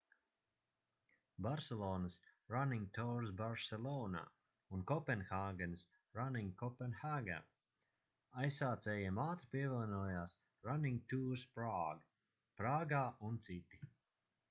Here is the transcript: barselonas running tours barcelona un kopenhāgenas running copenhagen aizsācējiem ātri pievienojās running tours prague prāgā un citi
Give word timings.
barselonas 1.45 2.13
running 2.53 2.85
tours 2.95 3.27
barcelona 3.41 4.21
un 4.77 4.81
kopenhāgenas 4.91 5.83
running 6.19 6.49
copenhagen 6.61 7.45
aizsācējiem 8.45 9.19
ātri 9.25 9.49
pievienojās 9.57 10.33
running 10.71 10.99
tours 11.13 11.45
prague 11.59 12.01
prāgā 12.63 13.03
un 13.29 13.39
citi 13.49 13.83